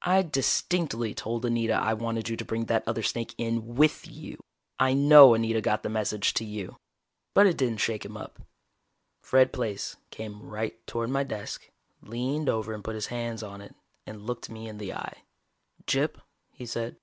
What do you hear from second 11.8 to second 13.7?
leaned over and put his hands on